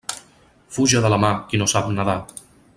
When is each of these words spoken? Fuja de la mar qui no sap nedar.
Fuja 0.77 1.03
de 1.05 1.13
la 1.15 1.19
mar 1.25 1.31
qui 1.53 1.61
no 1.63 1.71
sap 1.77 1.95
nedar. 1.99 2.19